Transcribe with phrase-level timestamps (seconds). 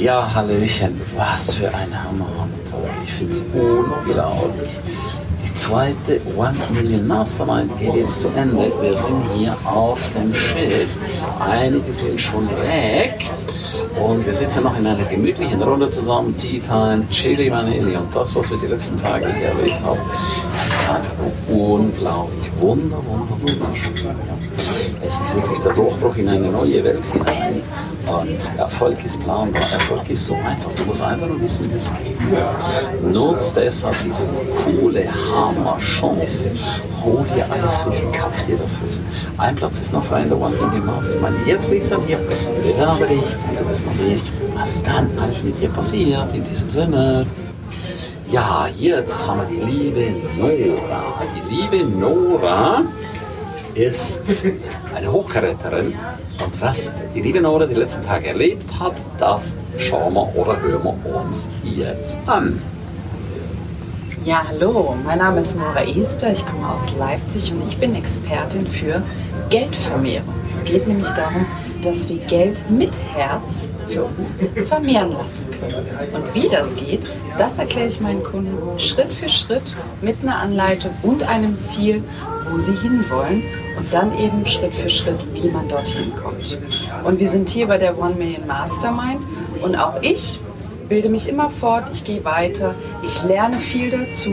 [0.00, 2.80] Ja, Hallöchen, was für ein Hammer Tag.
[3.04, 4.80] Ich finde es unglaublich.
[5.44, 8.72] Die zweite One Million Mastermind geht jetzt zu Ende.
[8.80, 10.88] Wir sind hier auf dem Schiff.
[11.38, 13.26] Einige sind schon weg.
[14.02, 18.34] Und wir sitzen noch in einer gemütlichen Runde zusammen, Tea Time, Chili Vanille und das,
[18.34, 20.00] was wir die letzten Tage hier erlebt haben,
[20.60, 21.12] das ist einfach
[21.48, 23.94] unglaublich, wunder, wunder, wunderschön.
[25.02, 27.62] Es ist wirklich der Durchbruch in eine neue Welt hinein.
[28.06, 30.70] Und Erfolg ist planbar, Erfolg ist so einfach.
[30.76, 33.10] Du musst einfach nur wissen, wie es geht.
[33.10, 34.24] Nutzt deshalb diese
[34.64, 36.50] coole Hammer-Chance.
[37.04, 39.06] Hol dir alles Wissen, kauf dir das Wissen.
[39.38, 41.46] Ein Platz ist noch frei in der One Million Mastermind.
[41.46, 42.18] Jetzt liegt es an dir.
[42.62, 44.20] Bewerbe dich und du wirst mal sehen,
[44.54, 46.34] was dann alles mit dir passiert.
[46.34, 47.26] In diesem Sinne.
[48.30, 51.20] Ja, jetzt haben wir die liebe Nora.
[51.34, 52.84] Die liebe Nora
[53.74, 54.44] ist
[54.94, 55.94] eine Hochkaräterin.
[56.44, 60.96] Und was die liebe Nora die letzten Tage erlebt hat, das schauen wir oder hören
[61.02, 62.62] wir uns jetzt an.
[64.24, 68.64] Ja, hallo, mein Name ist Nora Easter, ich komme aus Leipzig und ich bin Expertin
[68.64, 69.02] für
[69.48, 70.34] Geldvermehrung.
[70.48, 71.46] Es geht nämlich darum,
[71.82, 75.86] dass wir Geld mit Herz für uns vermehren lassen können.
[76.12, 77.06] Und wie das geht,
[77.38, 82.02] das erkläre ich meinen Kunden Schritt für Schritt mit einer Anleitung und einem Ziel,
[82.50, 83.42] wo sie hinwollen
[83.76, 86.58] und dann eben Schritt für Schritt, wie man dorthin kommt.
[87.04, 89.20] Und wir sind hier bei der One Million Mastermind
[89.62, 90.40] und auch ich
[90.88, 94.30] bilde mich immer fort, ich gehe weiter, ich lerne viel dazu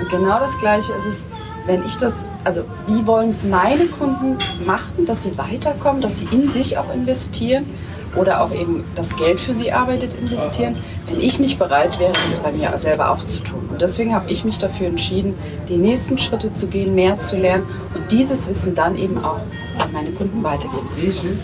[0.00, 1.26] und genau das Gleiche ist es,
[1.66, 6.28] wenn ich das, also wie wollen es meine Kunden machen, dass sie weiterkommen, dass sie
[6.32, 7.66] in sich auch investieren
[8.14, 10.76] oder auch eben das Geld für sie arbeitet, investieren,
[11.08, 13.68] wenn ich nicht bereit wäre, das bei mir selber auch zu tun.
[13.70, 15.34] Und deswegen habe ich mich dafür entschieden,
[15.68, 19.40] die nächsten Schritte zu gehen, mehr zu lernen und dieses Wissen dann eben auch
[19.82, 21.40] an meine Kunden weitergeben zu können.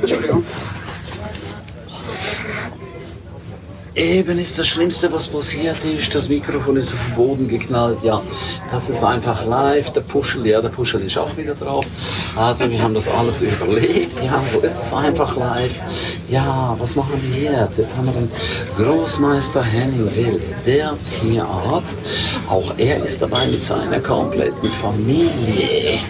[0.00, 0.44] Entschuldigung.
[3.96, 6.12] Eben ist das Schlimmste, was passiert ist.
[6.12, 7.98] Das Mikrofon ist auf den Boden geknallt.
[8.02, 8.20] Ja,
[8.72, 9.92] das ist einfach live.
[9.92, 11.86] Der Puschel, ja, der Puschel ist auch wieder drauf.
[12.34, 14.20] Also, wir haben das alles überlegt.
[14.24, 15.80] Ja, so ist es einfach live.
[16.28, 17.78] Ja, was machen wir jetzt?
[17.78, 18.30] Jetzt haben wir den
[18.76, 22.00] Großmeister Henning Wilz, der Tierarzt.
[22.48, 26.00] Auch er ist dabei mit seiner kompletten Familie.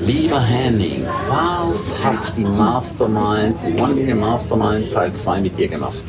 [0.00, 6.02] Lieber Henning, was hat die Mastermind, die One Million Mastermind Teil 2 mit dir gemacht?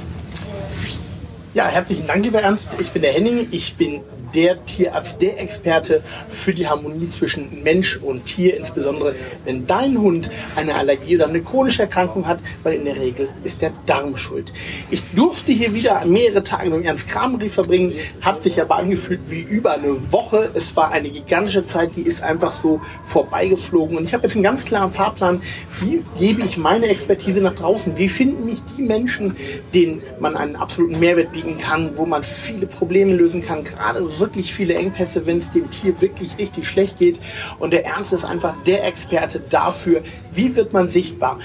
[1.53, 2.69] Ja, herzlichen Dank, lieber Ernst.
[2.79, 3.47] Ich bin der Henning.
[3.51, 4.01] Ich bin
[4.33, 9.13] der Tierarzt, der Experte für die Harmonie zwischen Mensch und Tier, insbesondere
[9.45, 13.61] wenn dein Hund eine Allergie oder eine chronische Erkrankung hat, weil in der Regel ist
[13.61, 14.51] der Darm schuld.
[14.89, 19.41] Ich durfte hier wieder mehrere Tage mit Ernst Kramerich verbringen, hat sich aber angefühlt wie
[19.41, 20.49] über eine Woche.
[20.55, 24.43] Es war eine gigantische Zeit, die ist einfach so vorbeigeflogen und ich habe jetzt einen
[24.43, 25.41] ganz klaren Fahrplan,
[25.81, 29.35] wie gebe ich meine Expertise nach draußen, wie finden mich die Menschen,
[29.73, 34.53] denen man einen absoluten Mehrwert bieten kann, wo man viele Probleme lösen kann, gerade wirklich
[34.53, 37.19] viele Engpässe, wenn es dem Tier wirklich richtig schlecht geht.
[37.59, 40.01] Und der Ernst ist einfach der Experte dafür,
[40.31, 41.39] wie wird man sichtbar,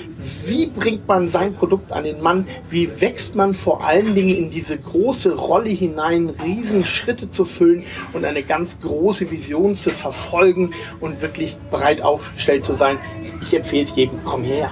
[0.46, 4.50] wie bringt man sein Produkt an den Mann, wie wächst man vor allen Dingen in
[4.50, 11.22] diese große Rolle hinein, Riesenschritte zu füllen und eine ganz große Vision zu verfolgen und
[11.22, 12.98] wirklich breit aufgestellt zu sein.
[13.42, 14.70] Ich empfehle es jedem, komm her.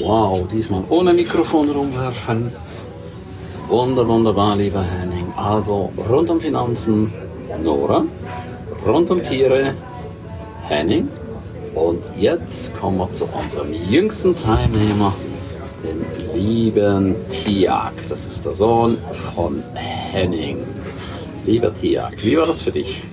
[0.00, 2.52] Wow, diesmal ohne Mikrofon rumwerfen.
[3.68, 5.32] Wunder, wunderbar, lieber Henning.
[5.36, 7.12] Also rund um Finanzen
[7.62, 8.04] Nora,
[8.86, 9.74] rund um Tiere
[10.68, 11.08] Henning.
[11.74, 15.12] Und jetzt kommen wir zu unserem jüngsten Teilnehmer,
[15.82, 16.04] dem
[16.34, 17.92] lieben Tiak.
[18.08, 18.98] Das ist der Sohn
[19.34, 20.58] von Henning.
[21.44, 23.04] Lieber Tiak, wie war das für dich?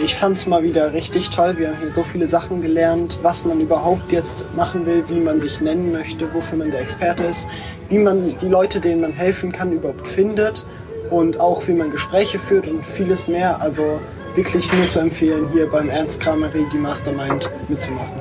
[0.00, 1.58] Ich fand es mal wieder richtig toll.
[1.58, 5.40] Wir haben hier so viele Sachen gelernt, was man überhaupt jetzt machen will, wie man
[5.40, 7.48] sich nennen möchte, wofür man der Experte ist,
[7.88, 10.64] wie man die Leute, denen man helfen kann, überhaupt findet
[11.10, 13.60] und auch wie man Gespräche führt und vieles mehr.
[13.60, 13.98] Also
[14.36, 18.20] wirklich nur zu empfehlen, hier beim Ernst Kramery die Mastermind mitzumachen.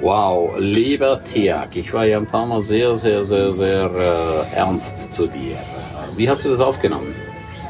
[0.00, 3.88] Wow, lieber Tiak, ich war ja ein paar Mal sehr, sehr, sehr, sehr
[4.52, 5.56] äh, ernst zu dir.
[6.16, 7.14] Wie hast du das aufgenommen?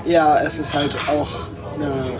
[0.07, 1.29] Ja, es ist halt auch
[1.75, 2.12] eine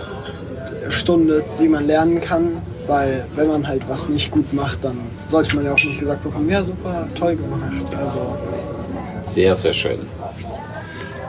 [1.03, 4.97] Stunde, die man lernen kann, weil wenn man halt was nicht gut macht, dann
[5.27, 7.85] sollte man ja auch nicht gesagt bekommen, ja super, toll gemacht.
[7.97, 8.37] Also
[9.25, 9.99] Sehr, sehr schön.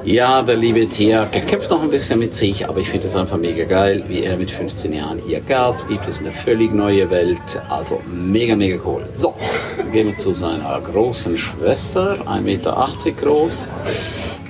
[0.05, 3.39] Ja, der liebe er kämpft noch ein bisschen mit sich, aber ich finde es einfach
[3.39, 6.07] mega geil, wie er mit 15 Jahren hier Gas gibt.
[6.07, 7.41] Es ist eine völlig neue Welt.
[7.69, 9.03] Also mega, mega cool.
[9.13, 9.35] So,
[9.77, 12.93] dann gehen wir zu seiner großen Schwester, 1,80 Meter
[13.23, 13.69] groß,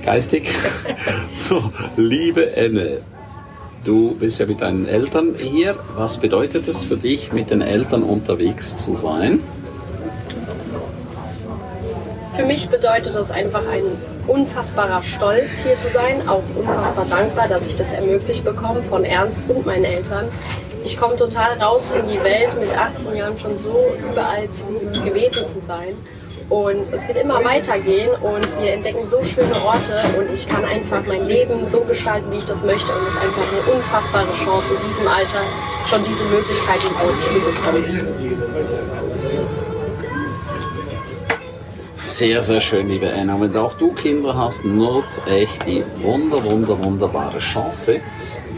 [0.05, 0.50] geistig.
[1.49, 1.62] So,
[1.97, 3.00] liebe Enne,
[3.85, 5.77] du bist ja mit deinen Eltern hier.
[5.97, 9.41] Was bedeutet es für dich, mit den Eltern unterwegs zu sein?
[12.37, 13.85] Für mich bedeutet das einfach ein
[14.27, 19.49] unfassbarer Stolz, hier zu sein, auch unfassbar dankbar, dass ich das ermöglicht bekomme von Ernst
[19.49, 20.29] und meinen Eltern.
[20.85, 24.65] Ich komme total raus in die Welt, mit 18 Jahren schon so überall zu,
[25.05, 25.97] gewesen zu sein.
[26.50, 31.02] Und es wird immer weitergehen und wir entdecken so schöne Orte und ich kann einfach
[31.06, 32.93] mein Leben so gestalten, wie ich das möchte.
[32.93, 35.43] Und es ist einfach eine unfassbare Chance, in diesem Alter
[35.87, 37.85] schon diese Möglichkeit in Haus zu bekommen.
[41.96, 43.41] Sehr, sehr schön, liebe Anna.
[43.41, 48.00] Wenn auch du Kinder hast, nutzt echt die wunder, wunder, wunderbare Chance.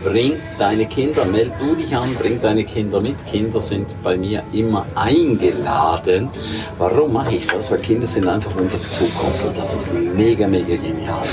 [0.06, 3.16] Bring deine Kinder, meld du dich an, bring deine Kinder mit.
[3.26, 6.28] Kinder sind bei mir immer eingeladen.
[6.78, 7.72] Warum mache ich das?
[7.72, 11.24] Weil Kinder sind einfach unsere Zukunft und das ist mega, mega genial.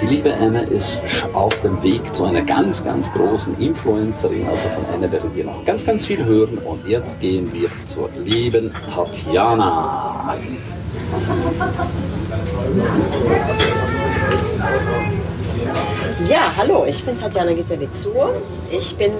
[0.00, 1.00] Die liebe Anna ist
[1.32, 4.48] auf dem Weg zu einer ganz, ganz großen Influencerin.
[4.48, 6.58] Also von Anna werdet ihr noch ganz, ganz viel hören.
[6.58, 10.34] Und jetzt gehen wir zur lieben Tatjana.
[16.28, 18.34] Ja, hallo, ich bin Tatjana Gittelizur.
[18.70, 19.12] Ich bin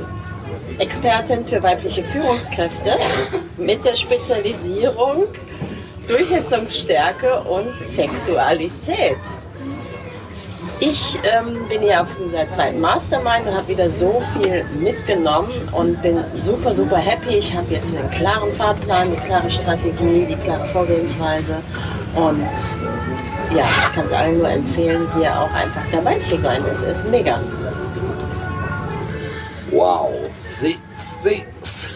[0.78, 2.96] Expertin für weibliche Führungskräfte
[3.56, 5.24] mit der Spezialisierung
[6.06, 9.18] Durchsetzungsstärke und Sexualität.
[10.80, 16.00] Ich ähm, bin hier auf der zweiten Mastermind und habe wieder so viel mitgenommen und
[16.02, 17.36] bin super, super happy.
[17.36, 21.54] Ich habe jetzt einen klaren Fahrplan, eine klare Strategie, die klare Vorgehensweise
[22.14, 22.42] und
[23.56, 26.62] ja, ich kann es allen nur empfehlen, hier auch einfach dabei zu sein.
[26.70, 27.40] Es ist mega.
[29.70, 31.90] Wow, sitz, sitz.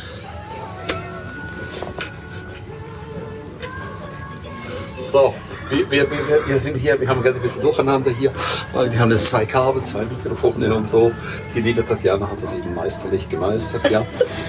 [4.99, 5.35] So,
[5.71, 8.33] wir, wir, wir, wir sind hier, wir haben gerade ein bisschen durcheinander hier,
[8.73, 11.13] weil wir haben jetzt zwei Kabel, zwei Mikrofone und so.
[11.55, 14.05] Die liebe Tatjana hat das eben meisterlich gemeistert, ja.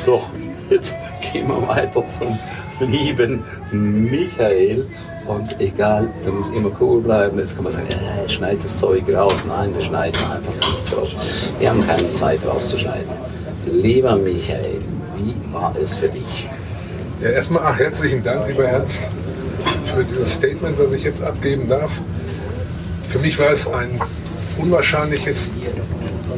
[0.06, 0.24] So,
[0.70, 0.96] jetzt
[1.32, 2.38] gehen wir weiter zum
[2.80, 4.86] lieben Michael.
[5.28, 7.38] Und egal, der muss immer cool bleiben.
[7.38, 9.44] Jetzt kann man sagen, äh, schneid das Zeug raus.
[9.46, 11.10] Nein, wir schneiden einfach nichts raus.
[11.60, 13.10] Wir haben keine Zeit rauszuschneiden.
[13.66, 14.80] Lieber Michael,
[15.18, 16.48] wie war es für dich?
[17.22, 19.10] Ja, erstmal ach, herzlichen Dank, lieber Ernst,
[19.94, 21.92] für dieses Statement, was ich jetzt abgeben darf.
[23.10, 24.00] Für mich war es ein
[24.58, 25.52] unwahrscheinliches,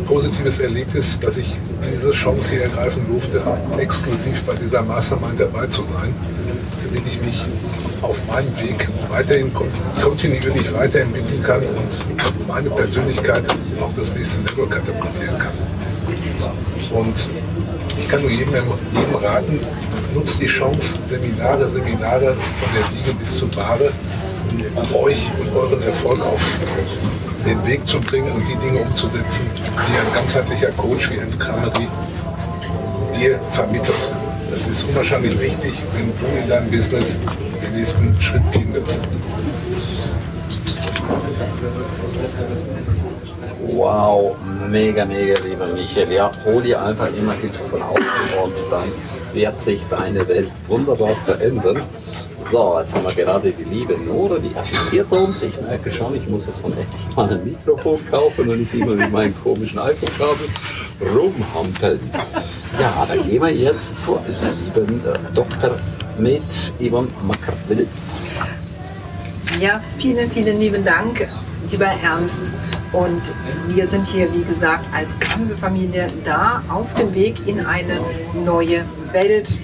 [0.08, 1.56] positives Erlebnis, dass ich
[1.94, 3.42] diese Chance hier ergreifen durfte,
[3.78, 6.14] exklusiv bei dieser Mastermind dabei zu sein,
[6.90, 7.46] damit ich mich
[8.02, 9.52] auf meinem Weg weiterhin
[10.02, 13.44] kontinuierlich weiterentwickeln kann und meine Persönlichkeit
[13.80, 15.54] auf das nächste Level katapultieren kann.
[16.92, 17.30] Und
[17.98, 19.60] ich kann nur jedem, jedem raten,
[20.16, 23.92] nutzt die Chance, Seminare, Seminare von der Wiege bis zur Bahre,
[24.76, 26.42] um euch und euren Erfolg auf
[27.46, 31.88] den Weg zu bringen und die Dinge umzusetzen, die ein ganzheitlicher Coach wie Jens Kramery
[33.16, 34.19] dir vermittelt.
[34.60, 37.22] Das ist unwahrscheinlich wichtig, wenn du in deinem Business
[37.64, 39.00] den nächsten Schritt gehen willst.
[43.72, 44.36] Wow,
[44.70, 46.12] mega, mega lieber Michael.
[46.12, 48.04] Ja, hol dir einfach immer Hilfe von außen
[48.44, 48.84] und dann
[49.32, 51.82] wird sich deine Welt wunderbar verändern.
[52.46, 55.44] So, jetzt haben wir gerade die liebe Nora, die assistiert uns.
[55.44, 58.96] Ich merke schon, ich muss jetzt mal endlich mal ein Mikrofon kaufen und nicht immer
[58.96, 60.48] mit meinem komischen iPhone-Kabel
[61.16, 62.00] rumhampeln.
[62.80, 65.78] Ja, dann gehen wir jetzt zur lieben äh, Dr.
[66.18, 67.88] mit Yvonne Makarwilz.
[69.60, 71.28] Ja, vielen, vielen lieben Dank,
[71.70, 72.52] lieber Ernst.
[72.94, 73.22] Und
[73.68, 78.00] wir sind hier, wie gesagt, als ganze Familie da auf dem Weg in eine
[78.44, 79.62] neue Welt.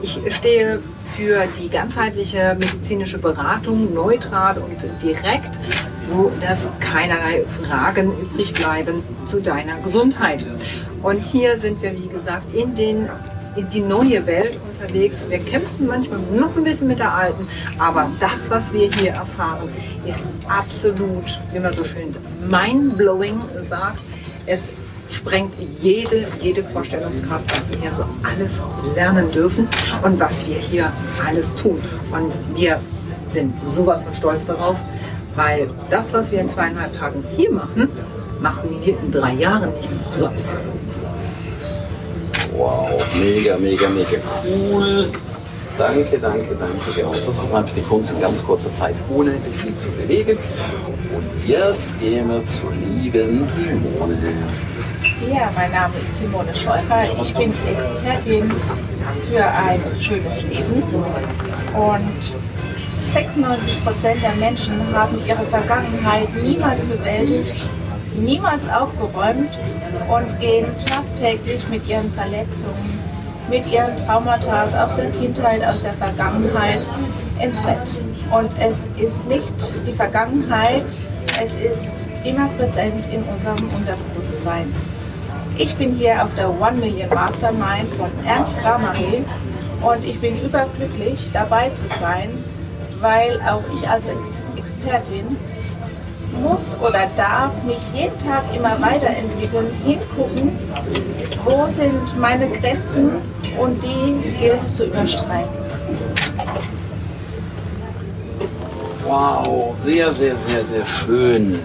[0.00, 0.80] Ich stehe
[1.16, 5.60] für die ganzheitliche medizinische Beratung neutral und direkt,
[6.00, 10.46] so dass keinerlei Fragen übrig bleiben zu deiner Gesundheit.
[11.02, 13.08] Und hier sind wir, wie gesagt, in den
[13.56, 15.26] in die neue Welt unterwegs.
[15.28, 17.46] Wir kämpfen manchmal noch ein bisschen mit der alten,
[17.78, 19.68] aber das, was wir hier erfahren,
[20.04, 22.16] ist absolut, wie man so schön
[22.50, 24.00] mind-blowing sagt.
[24.46, 24.70] Es
[25.08, 28.60] sprengt jede, jede Vorstellungskraft, was wir hier so alles
[28.94, 29.68] lernen dürfen
[30.02, 30.92] und was wir hier
[31.26, 31.78] alles tun.
[32.10, 32.80] Und wir
[33.32, 34.76] sind sowas von stolz darauf,
[35.34, 37.88] weil das, was wir in zweieinhalb Tagen hier machen,
[38.40, 40.48] machen wir in drei Jahren nicht sonst.
[42.56, 45.10] Wow, mega, mega, mega cool.
[45.76, 46.92] Danke, danke, danke.
[46.94, 50.38] Genau, das ist einfach die Kunst in ganz kurzer Zeit unendlich viel zu bewegen.
[51.12, 54.18] Und jetzt gehen wir zur lieben Simone.
[55.32, 57.04] Ja, mein Name ist Simone Schäufer.
[57.22, 58.50] Ich bin Expertin
[59.30, 60.82] für ein schönes Leben.
[61.74, 62.32] Und
[63.12, 67.56] 96 Prozent der Menschen haben ihre Vergangenheit niemals bewältigt
[68.16, 69.50] niemals aufgeräumt
[70.08, 73.00] und gehen tagtäglich mit ihren Verletzungen,
[73.50, 76.86] mit ihren Traumata aus der Kindheit, aus der Vergangenheit
[77.42, 77.96] ins Bett.
[78.30, 79.52] Und es ist nicht
[79.86, 80.84] die Vergangenheit,
[81.42, 84.72] es ist immer präsent in unserem Unterbewusstsein.
[85.56, 89.24] Ich bin hier auf der One Million Mastermind von Ernst Kramari
[89.82, 92.30] und ich bin überglücklich dabei zu sein,
[93.00, 94.04] weil auch ich als
[94.56, 95.36] Expertin
[96.42, 100.58] muss oder darf mich jeden Tag immer weiterentwickeln, hingucken,
[101.44, 103.10] wo sind meine Grenzen
[103.56, 105.64] und die gilt es zu überstreiten.
[109.06, 111.60] Wow, sehr, sehr, sehr, sehr schön.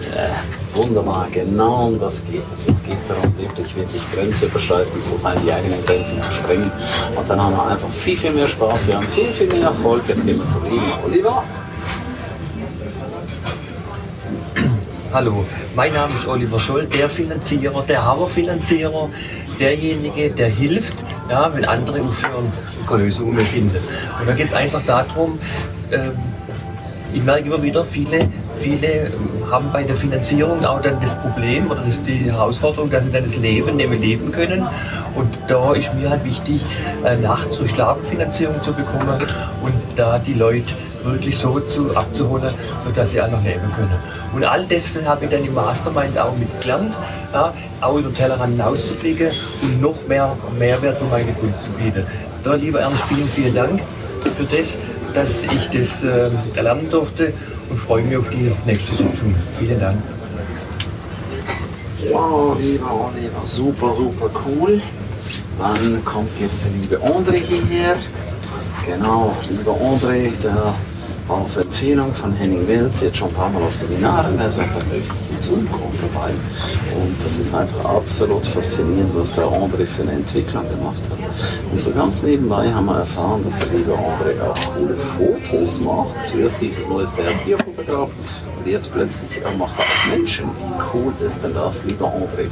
[0.74, 2.68] Wunderbar, genau um das geht es.
[2.68, 6.72] Es geht darum, wirklich, wirklich grenzüberschreitend zu sein, die eigenen Grenzen zu sprengen.
[7.16, 10.04] Und dann haben wir einfach viel, viel mehr Spaß, wir haben viel, viel mehr Erfolg.
[10.08, 10.82] Jetzt gehen wir zu Leben.
[11.06, 11.44] Oliver?
[15.12, 15.44] Hallo,
[15.76, 19.10] mein Name ist Oliver Scholl, der Finanzierer, der Hammerfinanzierer,
[19.60, 20.98] derjenige, der hilft,
[21.28, 22.02] ja, wenn andere
[22.88, 23.76] keine Lösungen finden.
[23.76, 25.40] Und da geht es einfach darum,
[25.92, 26.12] ähm,
[27.12, 29.12] ich merke immer wieder, viele, viele
[29.52, 33.24] haben bei der Finanzierung auch dann das Problem oder das, die Herausforderung, dass sie dann
[33.24, 34.68] das Leben mehr leben können.
[35.16, 36.62] Und da ist mir halt wichtig,
[37.04, 39.20] äh, nachts so Schlafenfinanzierung zu bekommen
[39.62, 40.74] und da die Leute
[41.04, 42.54] wirklich so zu, abzuholen,
[42.86, 43.96] sodass sie auch noch leben können.
[44.34, 46.94] Und all das habe ich dann im Mastermind auch mitgelernt,
[47.34, 49.30] ja, auch über den Tellerrand hinauszublicken
[49.62, 52.06] und noch mehr Mehrwert für meine Kunden zu bieten.
[52.44, 53.82] Da, lieber Ernst, vielen, vielen Dank
[54.22, 54.78] für das,
[55.14, 57.34] dass ich das äh, erlernen durfte
[57.70, 59.36] und freue mich auf die nächste Sitzung.
[59.58, 59.98] Vielen Dank.
[62.12, 64.82] Wow, lieber Oliver, super, super cool.
[65.58, 67.98] Dann kommt jetzt der liebe André hierher.
[68.88, 70.74] Genau, lieber André, der
[71.28, 75.04] auf Empfehlung von Henning Wilz jetzt schon ein paar Mal auf Seminaren, also durch
[75.42, 76.32] Zoom-Call dabei.
[76.96, 81.19] Und das ist einfach absolut faszinierend, was der André für eine Entwicklung gemacht hat.
[81.72, 86.14] Und so ganz nebenbei haben wir erfahren, dass der liebe André auch coole Fotos macht.
[86.32, 88.10] Zuerst hieß es nur, ist der Tierfotograf
[88.58, 90.46] und jetzt plötzlich macht er auch Menschen.
[90.46, 92.50] Wie cool ist denn das, lieber André?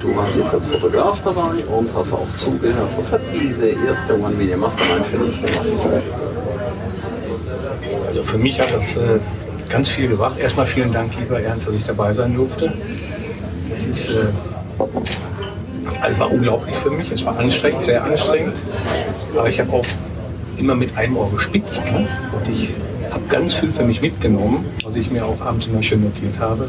[0.00, 2.90] Du warst jetzt als Fotograf dabei und hast auch zugehört.
[2.98, 6.04] Was hat diese erste One Media Mastermind für dich gemacht?
[8.06, 9.18] Also für mich hat das äh,
[9.70, 10.38] ganz viel gebracht.
[10.38, 12.72] Erstmal vielen Dank, lieber Ernst, dass ich dabei sein durfte.
[13.74, 14.26] Es ist, äh,
[16.04, 17.10] also es war unglaublich für mich.
[17.10, 18.62] Es war anstrengend, sehr anstrengend.
[19.34, 19.86] Aber ich habe auch
[20.58, 21.82] immer mit einem Ohr gespitzt.
[21.86, 22.06] Ne?
[22.32, 22.68] Und ich
[23.10, 26.68] habe ganz viel für mich mitgenommen, was ich mir auch abends immer schön notiert habe.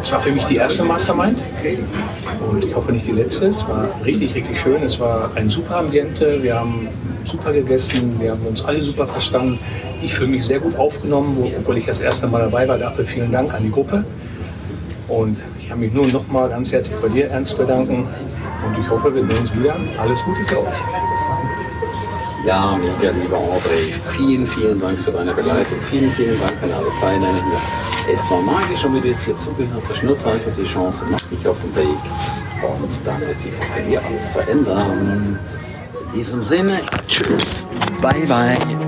[0.00, 1.40] Es war für mich die erste Mastermind
[2.48, 3.46] und ich hoffe nicht die letzte.
[3.46, 4.80] Es war richtig, richtig schön.
[4.84, 6.40] Es war ein super Ambiente.
[6.40, 6.86] Wir haben
[7.24, 8.14] super gegessen.
[8.20, 9.58] Wir haben uns alle super verstanden.
[10.00, 12.78] Ich fühle mich sehr gut aufgenommen, obwohl ich das erste Mal dabei war.
[12.78, 14.04] Dafür vielen Dank an die Gruppe.
[15.08, 18.06] Und ich kann mich nur noch mal ganz herzlich bei dir, Ernst, bedanken.
[18.66, 19.76] Und ich hoffe, wir sehen uns wieder.
[19.98, 20.74] Alles Gute für euch.
[22.46, 25.78] Ja, mega lieber André, vielen, vielen Dank für deine Begleitung.
[25.90, 28.14] Vielen, vielen Dank an alle Teilnehmer hier.
[28.14, 30.02] Es war magisch, und du jetzt hier zugehört hast.
[30.02, 31.98] Nutze einfach die Chance, mach dich auf den Weg.
[32.62, 35.38] Und dann wird sich auch bei dir alles verändern.
[36.06, 37.68] In diesem Sinne, tschüss,
[38.00, 38.87] bye bye.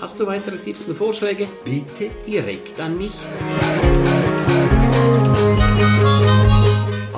[0.00, 1.48] Hast du weitere Tipps und Vorschläge?
[1.64, 3.12] Bitte direkt an mich.